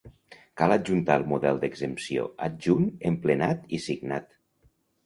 Cal 0.61 0.73
adjuntar 0.75 1.17
el 1.21 1.27
model 1.33 1.61
d'exempció 1.65 2.27
adjunt 2.49 2.91
emplenat 3.13 3.73
i 3.79 3.83
signat. 3.89 4.37